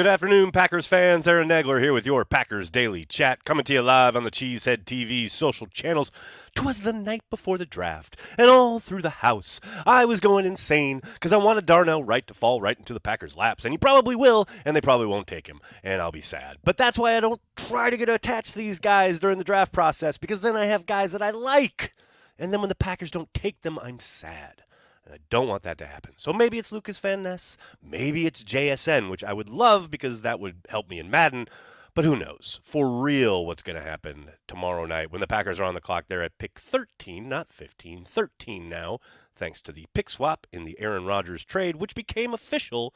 [0.00, 1.28] Good afternoon, Packers fans.
[1.28, 4.84] Aaron Nagler here with your Packers Daily Chat, coming to you live on the Cheesehead
[4.84, 6.10] TV social channels.
[6.54, 11.02] Twas the night before the draft, and all through the house I was going insane
[11.12, 14.16] because I wanted Darnell Wright to fall right into the Packers' laps, and he probably
[14.16, 16.56] will, and they probably won't take him, and I'll be sad.
[16.64, 19.70] But that's why I don't try to get attached to these guys during the draft
[19.70, 21.92] process because then I have guys that I like,
[22.38, 24.62] and then when the Packers don't take them, I'm sad.
[25.10, 26.12] And I don't want that to happen.
[26.16, 27.56] So maybe it's Lucas Van Ness.
[27.82, 31.48] Maybe it's JSN, which I would love because that would help me in Madden.
[31.94, 32.60] But who knows?
[32.62, 36.04] For real, what's going to happen tomorrow night when the Packers are on the clock?
[36.06, 39.00] They're at pick 13, not 15, 13 now,
[39.34, 42.94] thanks to the pick swap in the Aaron Rodgers trade, which became official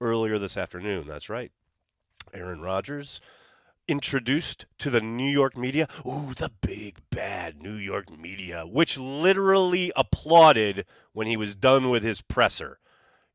[0.00, 1.06] earlier this afternoon.
[1.06, 1.52] That's right.
[2.32, 3.20] Aaron Rodgers
[3.90, 5.88] introduced to the New York media.
[6.06, 12.04] Ooh, the big bad New York media, which literally applauded when he was done with
[12.04, 12.78] his presser.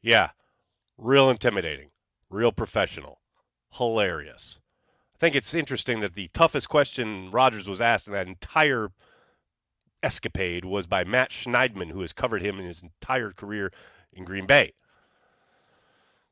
[0.01, 0.29] Yeah,
[0.97, 1.89] real intimidating,
[2.29, 3.19] real professional,
[3.73, 4.59] hilarious.
[5.13, 8.91] I think it's interesting that the toughest question Rodgers was asked in that entire
[10.01, 13.73] escapade was by Matt Schneidman, who has covered him in his entire career
[14.13, 14.73] in Green Bay.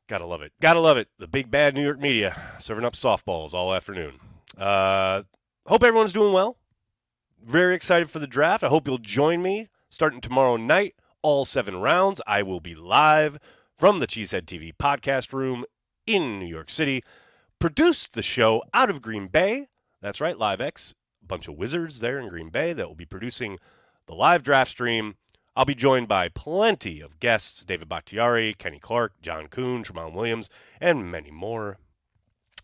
[0.06, 0.52] Gotta love it.
[0.60, 1.08] Gotta love it.
[1.18, 4.20] The big bad New York media serving up softballs all afternoon.
[4.56, 5.22] Uh,
[5.66, 6.58] hope everyone's doing well.
[7.42, 8.62] Very excited for the draft.
[8.62, 12.20] I hope you'll join me starting tomorrow night, all seven rounds.
[12.26, 13.38] I will be live
[13.78, 15.64] from the Cheesehead TV podcast room
[16.06, 17.02] in New York City.
[17.58, 19.68] Produced the show out of Green Bay.
[20.02, 20.92] That's right, LiveX.
[21.22, 23.58] A bunch of wizards there in Green Bay that will be producing
[24.06, 25.16] the live draft stream
[25.56, 30.50] I'll be joined by plenty of guests David Bakhtiari, Kenny Clark, John Kuhn, Tramon Williams,
[30.80, 31.78] and many more.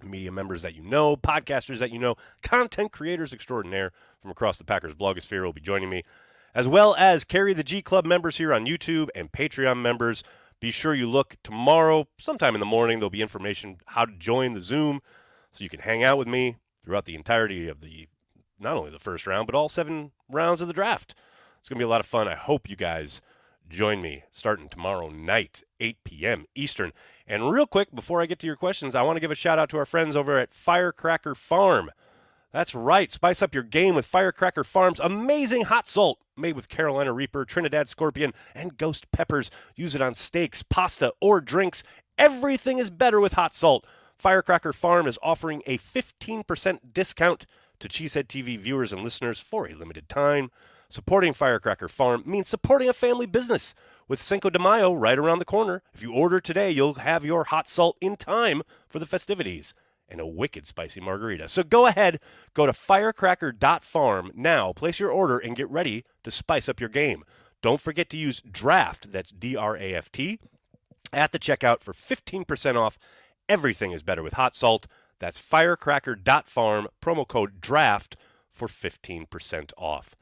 [0.02, 4.64] Media members that you know, podcasters that you know, content creators extraordinaire from across the
[4.64, 6.02] Packers blogosphere will be joining me,
[6.52, 10.24] as well as Carry the G Club members here on YouTube and Patreon members.
[10.58, 12.98] Be sure you look tomorrow, sometime in the morning.
[12.98, 15.00] There'll be information how to join the Zoom
[15.52, 18.08] so you can hang out with me throughout the entirety of the
[18.58, 21.14] not only the first round, but all seven rounds of the draft.
[21.60, 22.26] It's going to be a lot of fun.
[22.26, 23.20] I hope you guys
[23.68, 26.46] join me starting tomorrow night, 8 p.m.
[26.54, 26.92] Eastern.
[27.26, 29.58] And real quick, before I get to your questions, I want to give a shout
[29.58, 31.90] out to our friends over at Firecracker Farm.
[32.52, 33.10] That's right.
[33.10, 37.88] Spice up your game with Firecracker Farm's amazing hot salt made with Carolina Reaper, Trinidad
[37.88, 39.50] Scorpion, and Ghost Peppers.
[39.76, 41.84] Use it on steaks, pasta, or drinks.
[42.18, 43.86] Everything is better with hot salt.
[44.18, 47.46] Firecracker Farm is offering a 15% discount
[47.78, 50.50] to Cheesehead TV viewers and listeners for a limited time.
[50.90, 53.76] Supporting Firecracker Farm means supporting a family business.
[54.08, 57.44] With Cinco de Mayo right around the corner, if you order today, you'll have your
[57.44, 59.72] hot salt in time for the festivities
[60.08, 61.46] and a wicked spicy margarita.
[61.46, 62.18] So go ahead,
[62.54, 67.22] go to firecracker.farm now, place your order, and get ready to spice up your game.
[67.62, 70.40] Don't forget to use DRAFT, that's D R A F T,
[71.12, 72.98] at the checkout for 15% off.
[73.48, 74.88] Everything is better with hot salt.
[75.20, 78.16] That's firecracker.farm, promo code DRAFT
[78.52, 80.16] for 15% off.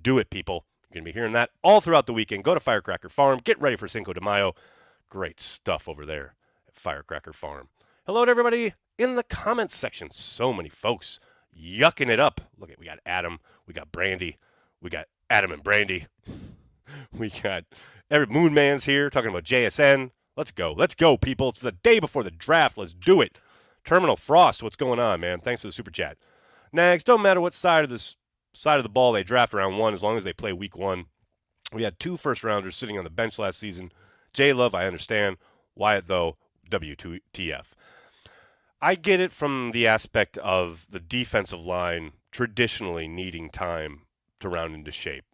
[0.00, 0.64] Do it, people.
[0.82, 2.44] You're going to be hearing that all throughout the weekend.
[2.44, 3.40] Go to Firecracker Farm.
[3.42, 4.54] Get ready for Cinco de Mayo.
[5.08, 6.34] Great stuff over there
[6.66, 7.68] at Firecracker Farm.
[8.06, 10.10] Hello to everybody in the comments section.
[10.10, 11.20] So many folks
[11.56, 12.40] yucking it up.
[12.58, 14.38] Look at we got Adam, we got Brandy,
[14.80, 16.06] we got Adam and Brandy.
[17.16, 17.64] We got
[18.10, 20.10] every Moon Man's here talking about JSN.
[20.36, 20.72] Let's go.
[20.72, 21.50] Let's go, people.
[21.50, 22.76] It's the day before the draft.
[22.76, 23.38] Let's do it.
[23.84, 25.38] Terminal Frost, what's going on, man?
[25.38, 26.16] Thanks for the super chat.
[26.72, 28.16] Nags, don't matter what side of this
[28.52, 31.06] side of the ball they draft round one as long as they play week one.
[31.72, 33.92] We had two first rounders sitting on the bench last season.
[34.32, 35.36] J Love, I understand.
[35.74, 36.36] Wyatt, though,
[36.70, 37.64] WTF.
[38.82, 44.02] I get it from the aspect of the defensive line traditionally needing time
[44.40, 45.24] to round into shape.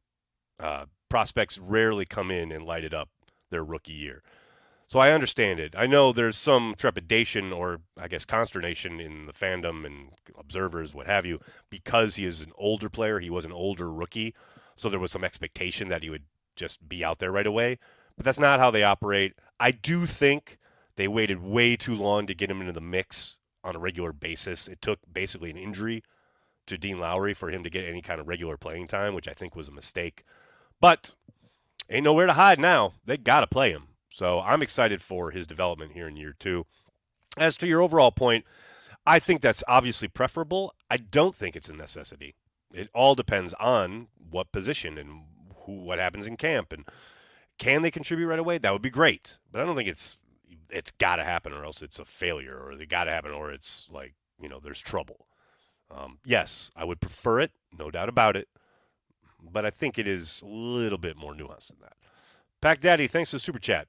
[0.58, 3.08] Uh, prospects rarely come in and light it up
[3.50, 4.22] their rookie year.
[4.88, 5.74] So I understand it.
[5.76, 11.06] I know there's some trepidation or I guess consternation in the fandom and observers, what
[11.06, 11.40] have you,
[11.70, 13.18] because he is an older player.
[13.18, 14.34] He was an older rookie.
[14.76, 16.24] So there was some expectation that he would
[16.54, 17.78] just be out there right away.
[18.16, 19.34] But that's not how they operate.
[19.58, 20.58] I do think
[20.94, 24.68] they waited way too long to get him into the mix on a regular basis.
[24.68, 26.04] It took basically an injury
[26.66, 29.32] to Dean Lowry for him to get any kind of regular playing time, which I
[29.32, 30.24] think was a mistake.
[30.80, 31.14] But
[31.90, 32.92] ain't nowhere to hide now.
[33.04, 33.88] They got to play him.
[34.16, 36.64] So I'm excited for his development here in year two.
[37.36, 38.46] As to your overall point,
[39.04, 40.74] I think that's obviously preferable.
[40.90, 42.34] I don't think it's a necessity.
[42.72, 45.24] It all depends on what position and
[45.64, 46.88] who, what happens in camp and
[47.58, 48.56] can they contribute right away?
[48.56, 49.36] That would be great.
[49.52, 50.16] But I don't think it's
[50.70, 53.50] it's got to happen or else it's a failure or they got to happen or
[53.50, 55.26] it's like you know there's trouble.
[55.90, 58.48] Um, yes, I would prefer it, no doubt about it.
[59.42, 61.98] But I think it is a little bit more nuanced than that.
[62.62, 63.88] Pack Daddy, thanks for the super chat.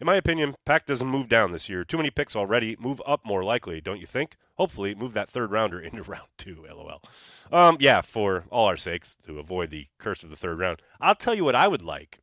[0.00, 1.84] In my opinion, Pack doesn't move down this year.
[1.84, 2.76] Too many picks already.
[2.78, 4.36] Move up more likely, don't you think?
[4.54, 6.64] Hopefully, move that third rounder into round two.
[6.68, 7.02] LOL.
[7.50, 10.80] Um, yeah, for all our sakes, to avoid the curse of the third round.
[11.00, 12.20] I'll tell you what I would like.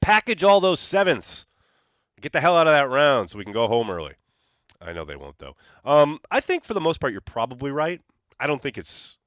[0.00, 1.46] Package all those sevenths.
[2.20, 4.14] Get the hell out of that round so we can go home early.
[4.80, 5.56] I know they won't though.
[5.84, 8.00] Um, I think for the most part you're probably right.
[8.38, 9.18] I don't think it's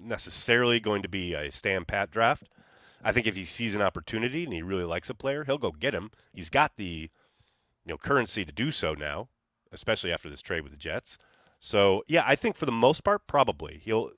[0.00, 2.48] necessarily going to be a stand pat draft.
[3.02, 5.72] I think if he sees an opportunity and he really likes a player, he'll go
[5.72, 6.10] get him.
[6.32, 7.10] He's got the
[7.84, 9.28] you know currency to do so now,
[9.72, 11.18] especially after this trade with the Jets.
[11.58, 14.10] So yeah, I think for the most part, probably he'll,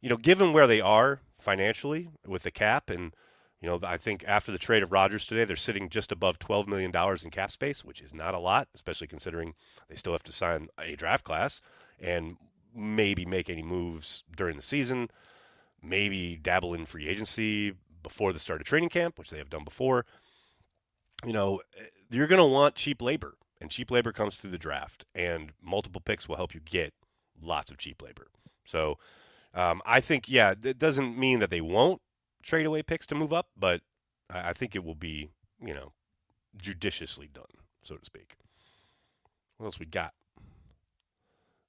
[0.00, 3.14] you know, given where they are financially with the cap, and
[3.60, 6.66] you know, I think after the trade of Rodgers today, they're sitting just above twelve
[6.66, 9.54] million dollars in cap space, which is not a lot, especially considering
[9.88, 11.60] they still have to sign a draft class
[12.00, 12.36] and
[12.74, 15.08] maybe make any moves during the season,
[15.82, 17.74] maybe dabble in free agency
[18.06, 20.06] before the start of training camp, which they have done before.
[21.24, 21.60] You know,
[22.08, 26.00] you're going to want cheap labor and cheap labor comes through the draft, and multiple
[26.00, 26.94] picks will help you get
[27.42, 28.28] lots of cheap labor.
[28.64, 28.98] So
[29.54, 32.00] um, I think, yeah, it doesn't mean that they won't
[32.44, 33.80] trade away picks to move up, but
[34.30, 35.30] I think it will be,
[35.60, 35.92] you know,
[36.56, 37.44] judiciously done,
[37.82, 38.36] so to speak.
[39.56, 40.12] What else we got?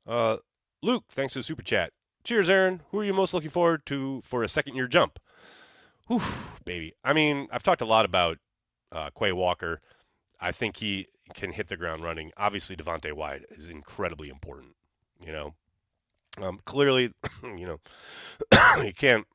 [0.05, 0.37] Uh,
[0.83, 1.93] Luke, thanks for the super chat.
[2.23, 2.81] Cheers, Aaron.
[2.91, 5.17] Who are you most looking forward to for a second year jump?
[6.07, 6.21] Whew,
[6.65, 6.93] baby.
[7.03, 8.37] I mean, I've talked a lot about
[8.91, 9.81] uh, Quay Walker.
[10.39, 12.31] I think he can hit the ground running.
[12.37, 14.75] Obviously, Devonte Wyatt is incredibly important.
[15.25, 15.53] You know,
[16.41, 17.13] um, clearly,
[17.43, 17.79] you know,
[18.83, 19.25] you can't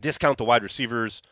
[0.00, 1.22] discount the wide receivers.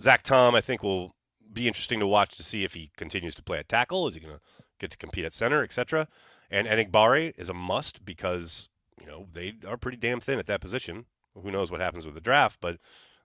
[0.00, 1.14] Zach Tom, I think, will
[1.52, 4.08] be interesting to watch to see if he continues to play at tackle.
[4.08, 4.40] Is he going to
[4.80, 6.08] get to compete at center, etc.
[6.50, 8.68] And Enagbare is a must because
[9.00, 11.04] you know they are pretty damn thin at that position.
[11.40, 12.78] Who knows what happens with the draft, but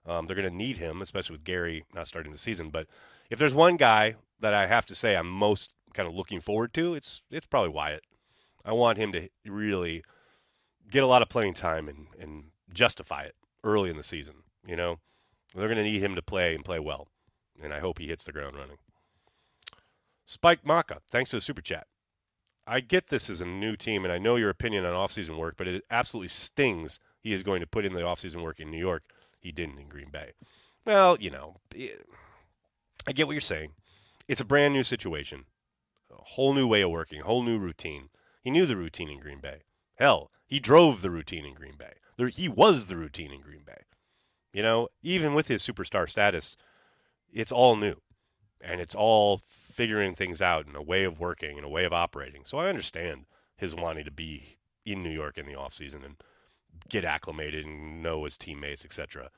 [0.06, 2.70] um, they're going to need him, especially with Gary not starting the season.
[2.70, 2.86] But
[3.30, 6.72] if there's one guy that I have to say I'm most kind of looking forward
[6.74, 8.04] to, it's it's probably Wyatt.
[8.64, 10.04] I want him to really
[10.90, 14.34] get a lot of playing time and, and justify it early in the season.
[14.66, 14.98] You know,
[15.54, 17.08] they're going to need him to play and play well,
[17.62, 18.78] and I hope he hits the ground running.
[20.24, 21.86] Spike Maka, thanks for the super chat.
[22.66, 25.54] I get this as a new team, and I know your opinion on offseason work,
[25.56, 28.78] but it absolutely stings he is going to put in the offseason work in New
[28.78, 29.04] York.
[29.46, 30.32] He didn't in Green Bay.
[30.84, 31.60] Well, you know,
[33.06, 33.74] I get what you're saying.
[34.26, 35.44] It's a brand new situation,
[36.10, 38.08] a whole new way of working, whole new routine.
[38.42, 39.62] He knew the routine in Green Bay.
[40.00, 41.92] Hell, he drove the routine in Green Bay.
[42.32, 43.82] He was the routine in Green Bay.
[44.52, 46.56] You know, even with his superstar status,
[47.32, 48.00] it's all new.
[48.60, 51.92] And it's all figuring things out and a way of working and a way of
[51.92, 52.42] operating.
[52.44, 53.26] So I understand
[53.56, 56.16] his wanting to be in New York in the offseason and
[56.88, 59.30] get acclimated and know his teammates, etc.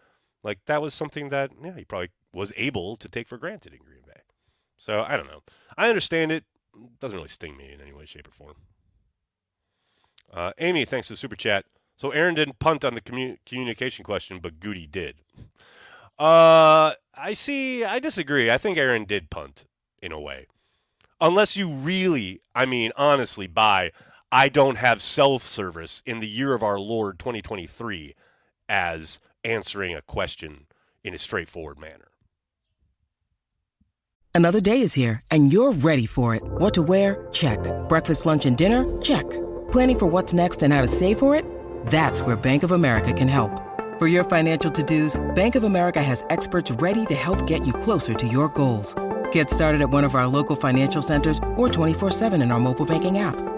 [0.43, 3.81] Like that was something that yeah, he probably was able to take for granted in
[3.81, 4.21] Green Bay.
[4.77, 5.43] So I don't know.
[5.77, 6.45] I understand it.
[6.75, 8.55] it doesn't really sting me in any way, shape, or form.
[10.33, 11.65] Uh, Amy, thanks for the super chat.
[11.97, 15.17] So Aaron didn't punt on the commu- communication question, but Gutey did.
[16.19, 17.85] Uh, I see.
[17.85, 18.51] I disagree.
[18.51, 19.65] I think Aaron did punt
[20.01, 20.47] in a way,
[21.21, 23.93] unless you really, I mean, honestly, buy.
[24.31, 28.15] I don't have self service in the year of our Lord 2023
[28.69, 30.67] as answering a question
[31.03, 32.09] in a straightforward manner.
[34.35, 36.43] Another day is here, and you're ready for it.
[36.45, 37.27] What to wear?
[37.33, 37.59] Check.
[37.89, 38.85] Breakfast, lunch, and dinner?
[39.01, 39.29] Check.
[39.73, 41.45] Planning for what's next and how to save for it?
[41.87, 43.51] That's where Bank of America can help.
[43.99, 47.73] For your financial to dos, Bank of America has experts ready to help get you
[47.73, 48.95] closer to your goals.
[49.33, 53.19] Get started at one of our local financial centers or 24-7 in our mobile banking
[53.19, 53.58] app.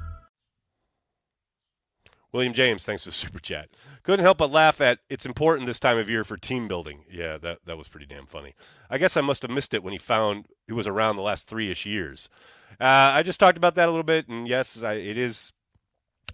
[2.33, 3.69] William James, thanks for the super chat.
[4.03, 7.03] Couldn't help but laugh at it's important this time of year for team building.
[7.11, 8.55] Yeah, that, that was pretty damn funny.
[8.89, 11.47] I guess I must have missed it when he found it was around the last
[11.47, 12.29] three ish years.
[12.79, 15.51] Uh, I just talked about that a little bit, and yes, I, it is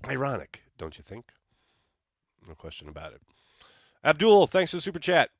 [0.07, 1.31] ironic, don't you think?
[2.47, 3.21] No question about it.
[4.03, 5.31] Abdul, thanks for the super chat.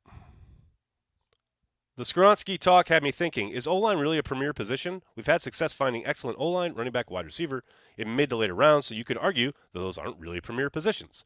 [1.98, 5.02] The Skoronski talk had me thinking, is O-line really a premier position?
[5.16, 7.64] We've had success finding excellent O-line, running back, wide receiver
[7.98, 11.26] in mid to later rounds, so you could argue that those aren't really premier positions.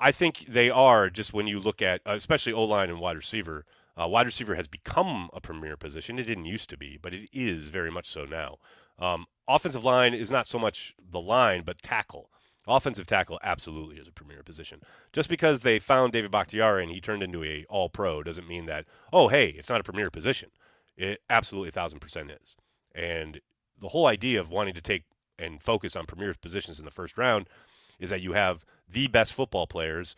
[0.00, 3.66] I think they are just when you look at, especially O-line and wide receiver.
[3.96, 6.18] Uh, wide receiver has become a premier position.
[6.18, 8.58] It didn't used to be, but it is very much so now.
[8.98, 12.30] Um, offensive line is not so much the line, but tackle.
[12.66, 14.80] Offensive tackle absolutely is a premier position.
[15.12, 18.66] Just because they found David Bakhtiari and he turned into a all pro doesn't mean
[18.66, 20.50] that, oh, hey, it's not a premier position.
[20.96, 22.56] It absolutely thousand percent is.
[22.94, 23.40] And
[23.80, 25.04] the whole idea of wanting to take
[25.38, 27.48] and focus on premier positions in the first round
[27.98, 30.14] is that you have the best football players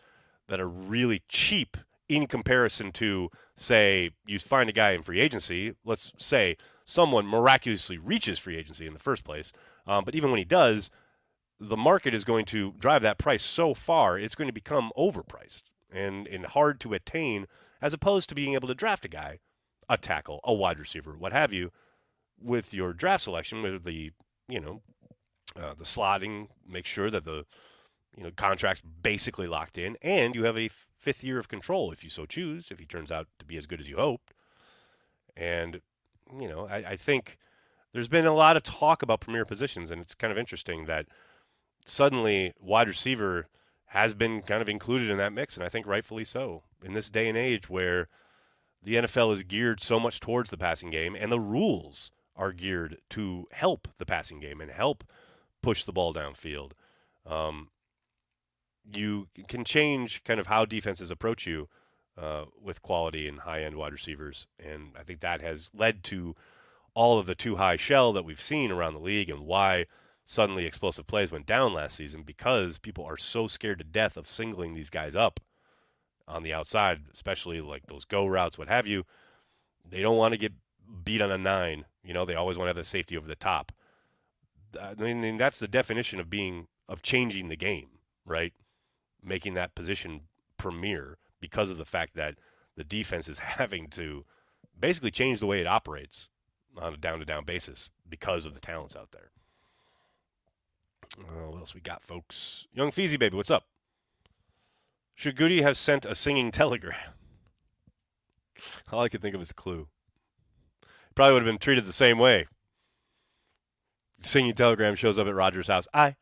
[0.47, 1.75] that are really cheap
[2.07, 5.73] in comparison to, say, you find a guy in free agency.
[5.83, 9.51] Let's say someone miraculously reaches free agency in the first place.
[9.85, 10.89] Um, but even when he does,
[11.59, 15.63] the market is going to drive that price so far, it's going to become overpriced
[15.91, 17.47] and, and hard to attain,
[17.81, 19.39] as opposed to being able to draft a guy,
[19.89, 21.71] a tackle, a wide receiver, what have you,
[22.39, 24.11] with your draft selection, with the
[24.47, 24.81] you know
[25.59, 27.45] uh, the slotting, make sure that the
[28.15, 31.91] you know contract's basically locked in, and you have a f- fifth year of control
[31.91, 34.33] if you so choose, if he turns out to be as good as you hoped.
[35.35, 35.81] And
[36.39, 37.37] you know, I, I think
[37.93, 41.07] there's been a lot of talk about premier positions, and it's kind of interesting that
[41.87, 43.47] suddenly wide receiver
[43.87, 46.63] has been kind of included in that mix, and I think rightfully so.
[46.83, 48.09] In this day and age where
[48.83, 52.97] the NFL is geared so much towards the passing game, and the rules are geared
[53.11, 55.03] to help the passing game and help
[55.61, 56.73] push the ball downfield,
[57.25, 57.69] um,
[58.93, 61.67] you can change kind of how defenses approach you
[62.17, 64.47] uh, with quality and high end wide receivers.
[64.59, 66.35] And I think that has led to
[66.93, 69.85] all of the two high shell that we've seen around the league and why
[70.29, 74.27] suddenly explosive plays went down last season because people are so scared to death of
[74.27, 75.39] singling these guys up
[76.27, 79.05] on the outside, especially like those go routes, what have you.
[79.89, 80.51] They don't want to get
[81.05, 81.85] beat on a nine.
[82.03, 83.71] You know, they always want to have the safety over the top.
[84.79, 87.87] I mean, that's the definition of being of changing the game,
[88.25, 88.51] right?
[89.23, 90.23] Making that position
[90.57, 92.35] premier because of the fact that
[92.75, 94.25] the defense is having to
[94.77, 96.29] basically change the way it operates
[96.77, 99.31] on a down to down basis because of the talents out there.
[101.19, 102.67] Uh, what else we got, folks?
[102.73, 103.65] Young Feezy Baby, what's up?
[105.15, 107.13] Should Gutey have sent a singing telegram?
[108.91, 109.87] All I could think of is Clue.
[111.15, 112.47] Probably would have been treated the same way.
[114.19, 115.87] Singing telegram shows up at Rodgers' house.
[115.93, 116.15] I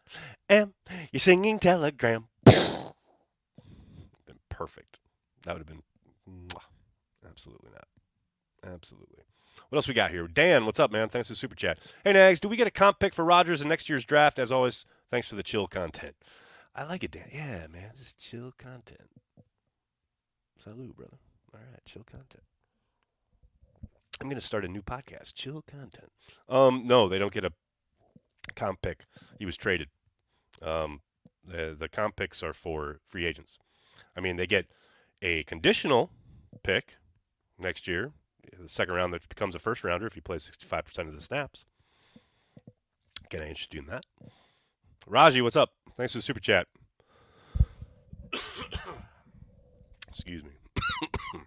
[0.50, 0.74] am
[1.12, 2.28] your singing telegram.
[2.44, 2.92] been
[4.50, 5.00] perfect.
[5.44, 5.84] That would have been
[6.30, 6.62] mwah.
[7.28, 7.88] absolutely not.
[8.74, 9.24] Absolutely.
[9.70, 10.28] What else we got here?
[10.28, 11.10] Dan, what's up, man?
[11.10, 11.80] Thanks for the super chat.
[12.04, 14.38] Hey, Nags, do we get a comp pick for Rodgers in next year's draft?
[14.38, 16.16] As always, thanks for the chill content.
[16.76, 17.30] I like it, Dan.
[17.34, 19.10] Yeah, man, this is chill content.
[20.62, 21.18] Salute, brother.
[21.54, 22.44] All right, chill content.
[24.22, 26.12] I'm to start a new podcast, chill content.
[26.48, 27.52] Um, no, they don't get a
[28.56, 29.06] comp pick.
[29.40, 29.90] He was traded.
[30.62, 31.02] Um,
[31.46, 33.60] the the comp picks are for free agents.
[34.16, 34.68] I mean, they get
[35.22, 36.12] a conditional
[36.64, 36.96] pick
[37.60, 38.14] next year
[38.60, 41.66] the second round that becomes a first rounder if he plays 65% of the snaps.
[43.30, 44.06] Get any interest in that?
[45.08, 45.72] Raji, what's up?
[45.98, 46.68] Thanks for the super chat.
[50.10, 50.52] Excuse me.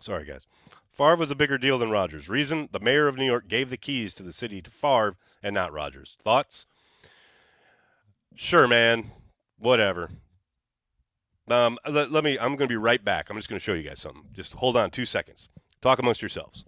[0.00, 0.46] Sorry, guys.
[0.90, 2.28] Favre was a bigger deal than Rodgers.
[2.28, 5.54] Reason the mayor of New York gave the keys to the city to Favre and
[5.54, 6.16] not Rodgers.
[6.22, 6.66] Thoughts?
[8.34, 9.10] Sure, man.
[9.58, 10.10] Whatever.
[11.48, 12.38] Um, let, let me.
[12.38, 13.30] I'm going to be right back.
[13.30, 14.24] I'm just going to show you guys something.
[14.32, 15.48] Just hold on two seconds.
[15.80, 16.64] Talk amongst yourselves.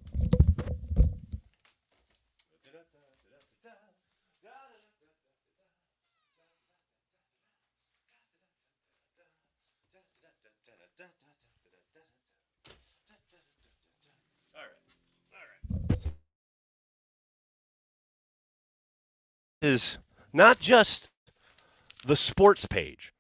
[19.61, 19.99] Is
[20.33, 21.11] not just
[22.07, 23.13] the sports page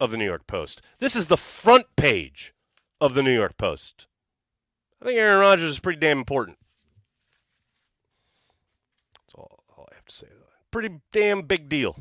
[0.00, 0.82] of the New York Post.
[0.98, 2.52] This is the front page
[3.00, 4.06] of the New York Post.
[5.02, 6.56] I think Aaron Rodgers is pretty damn important.
[9.14, 10.28] That's all, all I have to say.
[10.70, 11.96] Pretty damn big deal.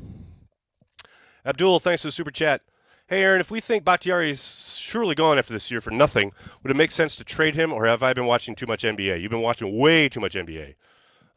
[1.43, 2.61] Abdul, thanks for the super chat.
[3.07, 6.31] Hey, Aaron, if we think Bakhtiari is surely gone after this year for nothing,
[6.61, 9.19] would it make sense to trade him, or have I been watching too much NBA?
[9.19, 10.75] You've been watching way too much NBA.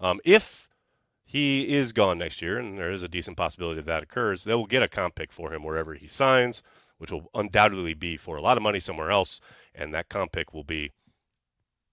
[0.01, 0.69] Um, if
[1.25, 4.45] he is gone next year, and there is a decent possibility that, that occurs.
[4.45, 6.63] They will get a comp pick for him wherever he signs,
[6.99, 9.41] which will undoubtedly be for a lot of money somewhere else,
[9.75, 10.93] and that comp pick will be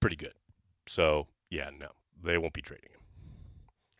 [0.01, 0.33] pretty good.
[0.87, 1.87] So, yeah, no,
[2.21, 2.99] they won't be trading him.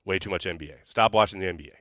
[0.04, 0.74] Way too much NBA.
[0.84, 1.72] Stop watching the NBA.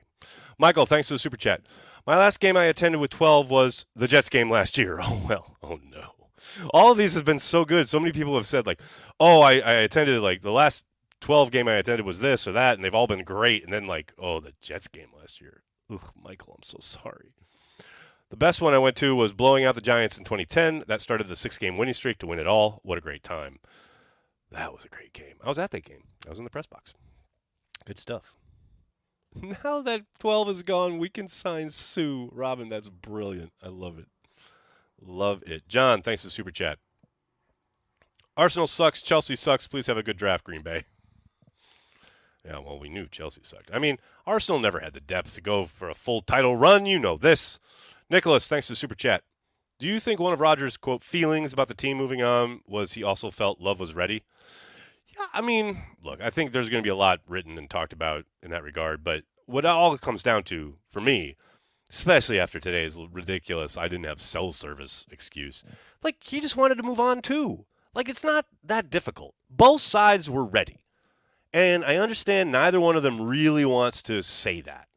[0.57, 1.61] Michael, thanks for the super chat.
[2.07, 4.99] My last game I attended with 12 was the Jets game last year.
[5.03, 5.57] Oh, well.
[5.61, 6.11] Oh, no.
[6.73, 7.87] All of these have been so good.
[7.87, 8.79] So many people have said, like,
[9.19, 10.83] oh, I, I attended, like, the last
[11.21, 13.63] 12 game I attended was this or that, and they've all been great.
[13.63, 15.63] And then, like, oh, the Jets game last year.
[15.91, 17.33] Ugh, Michael, I'm so sorry.
[18.29, 20.85] The best one I went to was blowing out the Giants in 2010.
[20.87, 22.79] That started the six game winning streak to win it all.
[22.83, 23.59] What a great time.
[24.51, 25.35] That was a great game.
[25.43, 26.93] I was at that game, I was in the press box.
[27.85, 28.35] Good stuff.
[29.63, 32.29] Now that 12 is gone, we can sign Sue.
[32.33, 33.53] Robin, that's brilliant.
[33.63, 34.07] I love it.
[35.01, 35.67] Love it.
[35.69, 36.79] John, thanks for the super chat.
[38.37, 39.01] Arsenal sucks.
[39.01, 39.67] Chelsea sucks.
[39.67, 40.83] Please have a good draft, Green Bay.
[42.43, 43.69] Yeah, well, we knew Chelsea sucked.
[43.71, 46.87] I mean, Arsenal never had the depth to go for a full title run.
[46.87, 47.59] You know this.
[48.09, 49.21] Nicholas, thanks for the super chat.
[49.81, 53.01] Do you think one of Rodgers' quote feelings about the team moving on was he
[53.01, 54.21] also felt love was ready?
[55.17, 57.91] Yeah, I mean, look, I think there's going to be a lot written and talked
[57.91, 61.35] about in that regard, but what it all comes down to for me,
[61.89, 65.63] especially after today's ridiculous I didn't have cell service excuse,
[66.03, 67.65] like he just wanted to move on too.
[67.95, 69.33] Like it's not that difficult.
[69.49, 70.85] Both sides were ready.
[71.51, 74.89] And I understand neither one of them really wants to say that.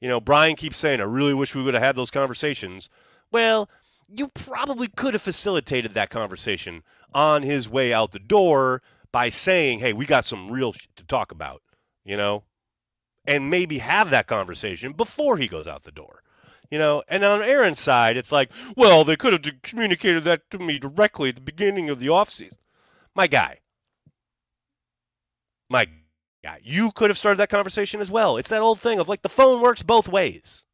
[0.00, 2.90] You know, Brian keeps saying, I really wish we would have had those conversations.
[3.30, 3.68] Well,
[4.08, 9.78] you probably could have facilitated that conversation on his way out the door by saying,
[9.80, 11.62] hey, we got some real shit to talk about,
[12.04, 12.44] you know,
[13.26, 16.22] and maybe have that conversation before he goes out the door.
[16.70, 20.58] You know, and on Aaron's side, it's like, well, they could have communicated that to
[20.58, 22.58] me directly at the beginning of the offseason.
[23.14, 23.60] My guy,
[25.70, 25.86] my
[26.44, 28.36] guy, you could have started that conversation as well.
[28.36, 30.64] It's that old thing of like the phone works both ways.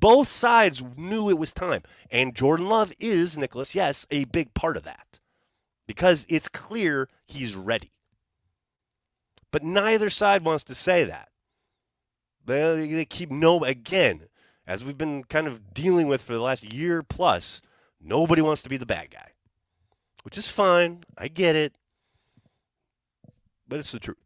[0.00, 1.82] Both sides knew it was time.
[2.10, 5.20] And Jordan Love is, Nicholas, yes, a big part of that
[5.86, 7.92] because it's clear he's ready.
[9.50, 11.28] But neither side wants to say that.
[12.46, 14.22] They, they keep no, again,
[14.66, 17.60] as we've been kind of dealing with for the last year plus,
[18.00, 19.32] nobody wants to be the bad guy,
[20.22, 21.02] which is fine.
[21.18, 21.74] I get it.
[23.68, 24.16] But it's the truth.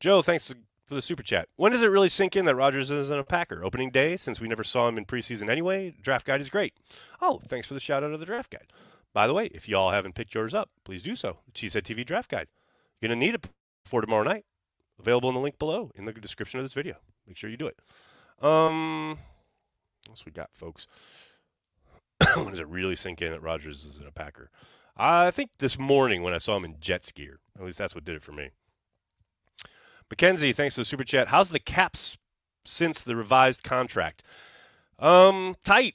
[0.00, 0.52] Joe, thanks
[0.88, 1.48] for the super chat.
[1.56, 3.62] When does it really sink in that Rodgers isn't a Packer?
[3.62, 5.94] Opening day, since we never saw him in preseason anyway.
[6.00, 6.74] Draft guide is great.
[7.20, 8.72] Oh, thanks for the shout out of the draft guide.
[9.12, 11.38] By the way, if y'all haven't picked yours up, please do so.
[11.54, 12.48] Cheesehead TV draft guide.
[13.00, 13.46] You're to need it
[13.84, 14.44] for tomorrow night.
[14.98, 16.96] Available in the link below in the description of this video.
[17.26, 17.78] Make sure you do it.
[18.40, 19.10] Um,
[20.06, 20.88] what else we got, folks?
[22.34, 24.50] when does it really sink in that Rodgers isn't a Packer?
[24.96, 27.38] I think this morning when I saw him in Jets gear.
[27.56, 28.50] At least that's what did it for me.
[30.10, 31.28] Mackenzie, thanks for the super chat.
[31.28, 32.18] How's the caps
[32.64, 34.22] since the revised contract?
[34.98, 35.94] Um, tight.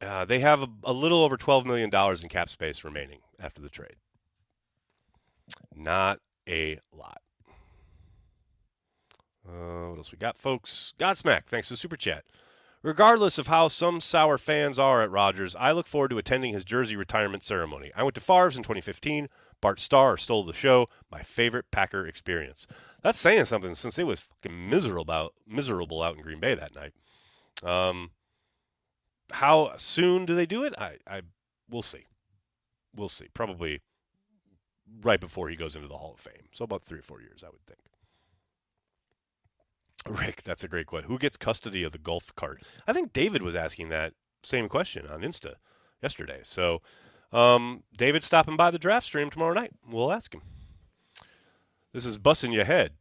[0.00, 1.90] Uh, they have a, a, little over $12 million
[2.22, 3.96] in cap space remaining after the trade.
[5.74, 7.20] Not a lot.
[9.48, 10.94] Uh, what else we got, folks?
[10.98, 12.24] Godsmack, thanks for the super chat.
[12.82, 16.64] Regardless of how some sour fans are at Rodgers, I look forward to attending his
[16.64, 17.90] jersey retirement ceremony.
[17.96, 19.28] I went to Favre's in 2015.
[19.60, 20.88] Bart Starr stole the show.
[21.10, 22.66] My favorite Packer experience.
[23.02, 26.74] That's saying something since it was fucking miserable out, miserable out in Green Bay that
[26.74, 26.92] night.
[27.62, 28.10] Um,
[29.30, 30.74] how soon do they do it?
[30.78, 31.22] I, I,
[31.68, 32.06] we'll see.
[32.94, 33.28] We'll see.
[33.34, 33.80] Probably
[35.02, 36.48] right before he goes into the Hall of Fame.
[36.52, 37.80] So about three or four years, I would think.
[40.06, 41.08] Rick, that's a great question.
[41.08, 42.62] Who gets custody of the golf cart?
[42.86, 44.12] I think David was asking that
[44.42, 45.54] same question on Insta
[46.02, 46.40] yesterday.
[46.42, 46.82] So,
[47.34, 49.72] um, David stopping by the draft stream tomorrow night.
[49.88, 50.42] We'll ask him.
[51.92, 52.92] This is busting your head.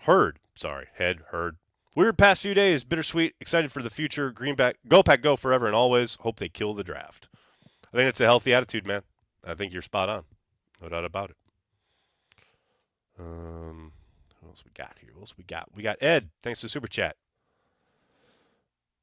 [0.00, 0.38] Heard.
[0.54, 1.56] Sorry, head, heard.
[1.94, 4.30] Weird past few days, bittersweet, excited for the future.
[4.30, 6.16] Greenback, go pack, go forever and always.
[6.20, 7.28] Hope they kill the draft.
[7.92, 9.02] I think it's a healthy attitude, man.
[9.44, 10.24] I think you're spot on.
[10.80, 11.36] No doubt about it.
[13.18, 13.92] Um,
[14.40, 15.10] what else we got here?
[15.14, 15.68] What else we got?
[15.74, 16.28] We got Ed.
[16.42, 17.16] Thanks to Super Chat.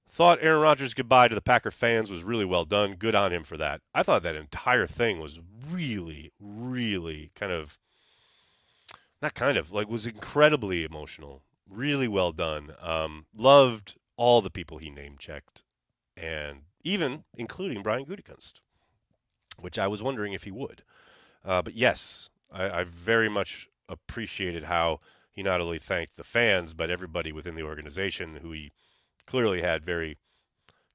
[0.10, 2.96] Thought Aaron Rodgers' goodbye to the Packer fans was really well done.
[2.96, 3.82] Good on him for that.
[3.94, 5.40] I thought that entire thing was
[5.70, 7.78] really, really kind of,
[9.22, 11.42] not kind of, like was incredibly emotional.
[11.70, 12.74] Really well done.
[12.82, 15.64] Um, loved all the people he name checked,
[16.16, 18.62] and even including Brian Gutekunst,
[19.60, 20.84] which I was wondering if he would.
[21.44, 25.00] Uh, but yes, I, I very much appreciated how
[25.32, 28.72] he not only thanked the fans but everybody within the organization who he
[29.28, 30.18] clearly had very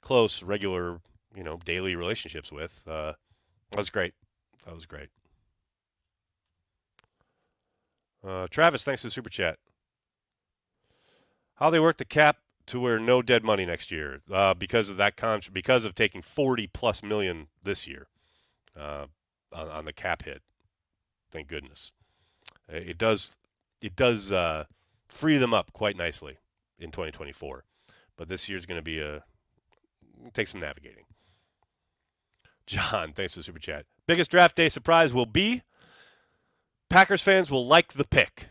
[0.01, 1.01] close, regular,
[1.35, 2.83] you know, daily relationships with.
[2.87, 3.13] Uh,
[3.71, 4.15] that was great.
[4.65, 5.09] That was great.
[8.27, 9.59] Uh, Travis, thanks for the super chat.
[11.55, 14.97] How they work the cap to where no dead money next year uh, because of
[14.99, 18.07] that con- because of taking 40 plus million this year
[18.79, 19.07] uh,
[19.53, 20.43] on, on, the cap hit.
[21.33, 21.93] Thank goodness.
[22.69, 23.39] It does
[23.83, 24.65] it does uh,
[25.09, 26.39] free them up quite nicely
[26.79, 27.65] in 2024.
[28.21, 29.25] But this year's going to be a
[30.35, 31.05] take some navigating.
[32.67, 33.87] John, thanks for the super chat.
[34.07, 35.63] Biggest draft day surprise will be
[36.91, 38.49] Packers fans will like the pick.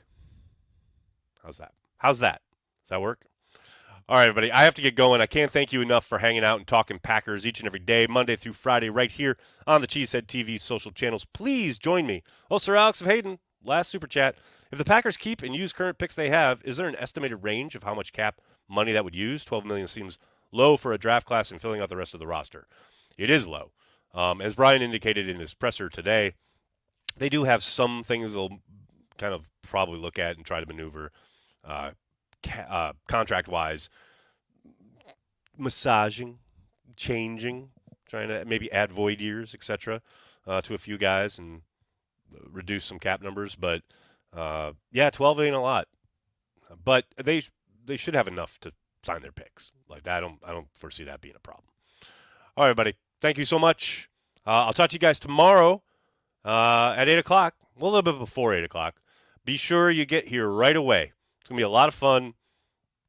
[1.43, 1.73] How's that?
[1.97, 2.41] How's that?
[2.82, 3.25] Does that work?
[4.08, 4.51] All right, everybody.
[4.51, 5.21] I have to get going.
[5.21, 8.08] I can't thank you enough for hanging out and talking Packers each and every day,
[8.08, 11.25] Monday through Friday, right here on the Cheesehead TV social channels.
[11.25, 12.23] Please join me.
[12.49, 14.36] Oh, Sir Alex of Hayden, last super chat.
[14.71, 17.75] If the Packers keep and use current picks they have, is there an estimated range
[17.75, 19.45] of how much cap money that would use?
[19.45, 20.19] 12 million seems
[20.51, 22.67] low for a draft class and filling out the rest of the roster.
[23.17, 23.71] It is low.
[24.13, 26.34] Um, as Brian indicated in his presser today,
[27.17, 28.60] they do have some things they'll
[29.17, 31.12] kind of probably look at and try to maneuver.
[31.63, 31.91] Uh,
[32.69, 33.89] uh, contract wise,
[35.58, 36.39] massaging,
[36.95, 37.69] changing,
[38.08, 40.01] trying to maybe add void years, etc.,
[40.47, 41.62] uh, to a few guys and
[42.51, 43.55] reduce some cap numbers.
[43.55, 43.82] But
[44.34, 45.88] uh, yeah, 12 ain't a lot,
[46.84, 47.43] but they
[47.85, 49.71] they should have enough to sign their picks.
[49.87, 51.65] Like that, I don't I don't foresee that being a problem.
[52.57, 52.95] All right, buddy.
[53.21, 54.09] Thank you so much.
[54.45, 55.83] Uh, I'll talk to you guys tomorrow
[56.45, 57.55] uh, at eight o'clock.
[57.77, 58.95] Well, a little bit before eight o'clock.
[59.45, 61.13] Be sure you get here right away.
[61.39, 62.33] It's to be a lot of fun.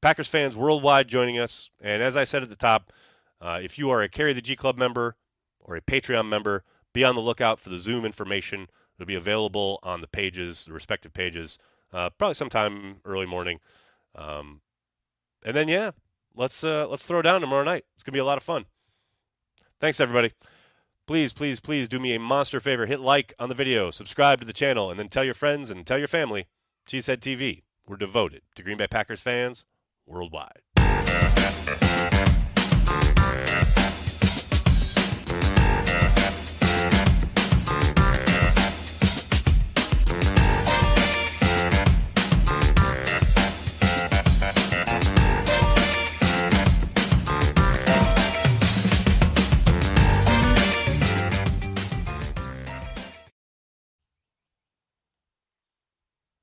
[0.01, 1.71] Packers fans worldwide joining us.
[1.81, 2.93] And as I said at the top,
[3.41, 5.17] uh, if you are a Carry the G Club member
[5.61, 8.69] or a Patreon member, be on the lookout for the Zoom information.
[8.97, 11.59] It'll be available on the pages, the respective pages,
[11.93, 13.61] uh, probably sometime early morning.
[14.15, 14.61] Um,
[15.45, 15.93] and then, yeah,
[16.35, 17.85] let's uh, let's throw down tomorrow night.
[17.95, 18.67] It's gonna be a lot of fun.
[19.81, 20.33] Thanks, everybody.
[21.07, 22.87] Please, please, please do me a monster favor.
[22.87, 25.87] Hit like on the video, subscribe to the channel, and then tell your friends and
[25.87, 26.47] tell your family.
[26.89, 27.63] Cheesehead TV.
[27.87, 29.65] We're devoted to Green Bay Packers fans
[30.07, 30.63] worldwide.